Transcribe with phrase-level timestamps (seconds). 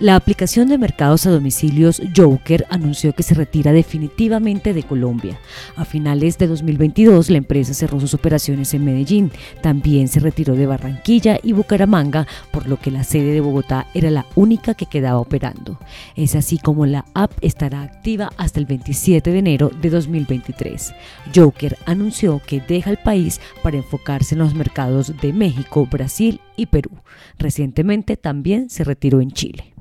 [0.00, 5.38] La aplicación de mercados a domicilios Joker anunció que se retira definitivamente de Colombia.
[5.76, 9.30] A finales de 2022, la empresa cerró sus operaciones en Medellín.
[9.62, 14.10] También se retiró de Barranquilla y Bucaramanga, por lo que la sede de Bogotá era
[14.10, 15.78] la única que quedaba operando.
[16.16, 20.92] Es así como la app estará activa hasta el 27 de enero de 2023.
[21.32, 26.66] Joker anunció que deja el país para enfocarse en los mercados de México, Brasil y
[26.66, 26.90] Perú.
[27.38, 29.74] Recientemente también se retiró en Chile.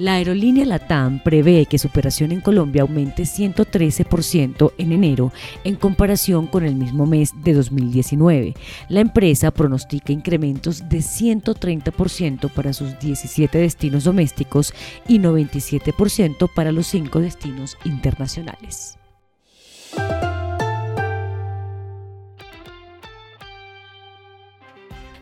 [0.00, 5.30] La aerolínea LATAM prevé que su operación en Colombia aumente 113% en enero
[5.62, 8.54] en comparación con el mismo mes de 2019.
[8.88, 14.72] La empresa pronostica incrementos de 130% para sus 17 destinos domésticos
[15.06, 18.99] y 97% para los 5 destinos internacionales.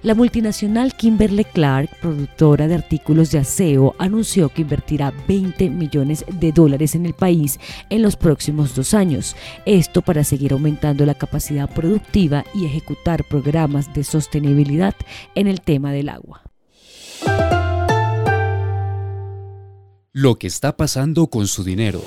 [0.08, 6.50] La multinacional Kimberly Clark, productora de artículos de aseo, anunció que invertirá 20 millones de
[6.50, 9.36] dólares en el país en los próximos dos años.
[9.66, 14.94] Esto para seguir aumentando la capacidad productiva y ejecutar programas de sostenibilidad
[15.34, 16.40] en el tema del agua.
[20.12, 22.02] Lo que está pasando con su dinero.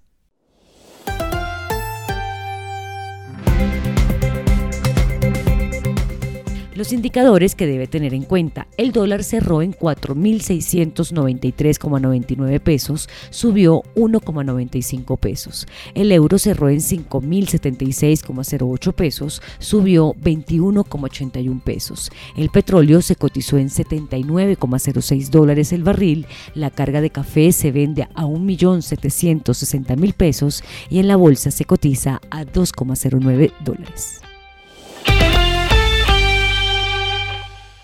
[6.78, 8.68] Los indicadores que debe tener en cuenta.
[8.78, 15.66] El dólar cerró en 4.693,99 pesos, subió 1,95 pesos.
[15.96, 22.12] El euro cerró en 5.076,08 pesos, subió 21,81 pesos.
[22.36, 26.28] El petróleo se cotizó en 79,06 dólares el barril.
[26.54, 32.22] La carga de café se vende a 1.760.000 pesos y en la bolsa se cotiza
[32.30, 34.22] a 2,09 dólares.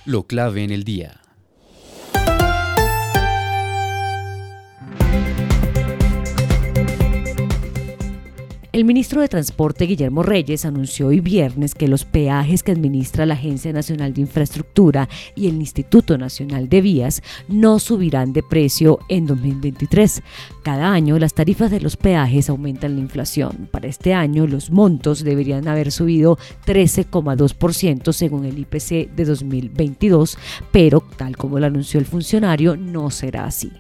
[0.06, 1.23] Lo clave en el día.
[8.74, 13.36] El ministro de Transporte Guillermo Reyes anunció hoy viernes que los peajes que administra la
[13.36, 19.28] Agencia Nacional de Infraestructura y el Instituto Nacional de Vías no subirán de precio en
[19.28, 20.24] 2023.
[20.64, 23.70] Cada año las tarifas de los peajes aumentan la inflación.
[23.70, 30.36] Para este año los montos deberían haber subido 13,2% según el IPC de 2022,
[30.72, 33.72] pero tal como lo anunció el funcionario no será así.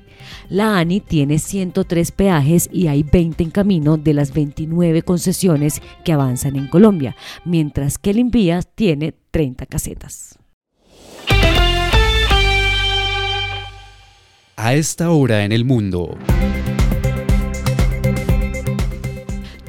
[0.50, 6.13] La ANI tiene 103 peajes y hay 20 en camino de las 29 concesiones que
[6.13, 10.37] avanzan en Colombia, mientras que el Invías tiene 30 casetas.
[14.55, 16.17] A esta hora en el mundo.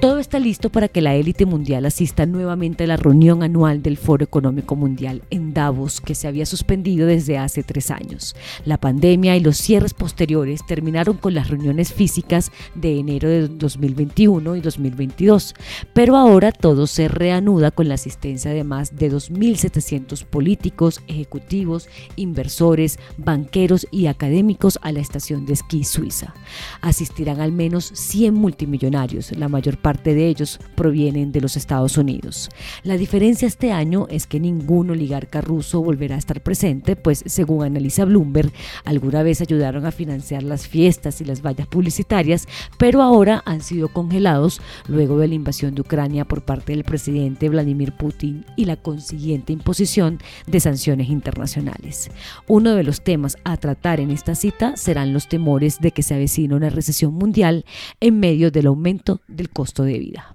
[0.01, 3.97] Todo está listo para que la élite mundial asista nuevamente a la reunión anual del
[3.97, 8.37] Foro Económico Mundial en en Davos que se había suspendido desde hace tres años.
[8.65, 14.57] La pandemia y los cierres posteriores terminaron con las reuniones físicas de enero de 2021
[14.57, 15.55] y 2022,
[15.93, 22.99] pero ahora todo se reanuda con la asistencia de más de 2.700 políticos, ejecutivos, inversores,
[23.17, 26.35] banqueros y académicos a la estación de esquí suiza.
[26.81, 32.51] Asistirán al menos 100 multimillonarios, la mayor parte de ellos provienen de los Estados Unidos.
[32.83, 37.65] La diferencia este año es que ningún oligarca ruso volverá a estar presente, pues según
[37.65, 38.53] analiza Bloomberg,
[38.85, 42.49] alguna vez ayudaron a financiar las fiestas y las vallas publicitarias,
[42.79, 47.49] pero ahora han sido congelados luego de la invasión de Ucrania por parte del presidente
[47.49, 52.11] Vladimir Putin y la consiguiente imposición de sanciones internacionales.
[52.49, 56.15] Uno de los temas a tratar en esta cita serán los temores de que se
[56.15, 57.65] avecina una recesión mundial
[58.01, 60.35] en medio del aumento del costo de vida.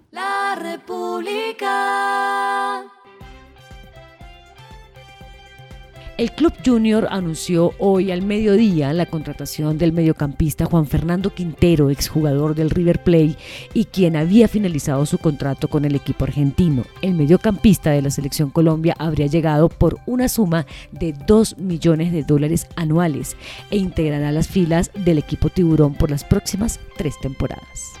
[6.21, 12.53] El Club Junior anunció hoy al mediodía la contratación del mediocampista Juan Fernando Quintero, exjugador
[12.53, 13.37] del River Plate
[13.73, 16.83] y quien había finalizado su contrato con el equipo argentino.
[17.01, 22.21] El mediocampista de la selección Colombia habría llegado por una suma de 2 millones de
[22.21, 23.35] dólares anuales
[23.71, 27.93] e integrará las filas del equipo Tiburón por las próximas tres temporadas.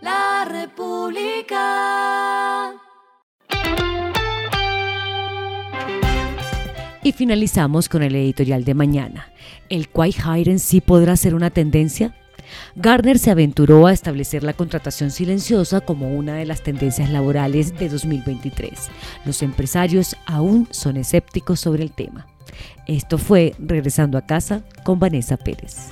[0.00, 1.54] La República.
[7.14, 9.28] Finalizamos con el editorial de mañana.
[9.68, 12.14] ¿El Quiet Hiring sí podrá ser una tendencia?
[12.76, 17.88] Garner se aventuró a establecer la contratación silenciosa como una de las tendencias laborales de
[17.88, 18.90] 2023.
[19.24, 22.26] Los empresarios aún son escépticos sobre el tema.
[22.86, 25.88] Esto fue Regresando a casa con Vanessa Pérez.